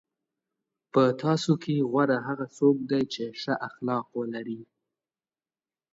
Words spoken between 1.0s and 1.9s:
تاسو کې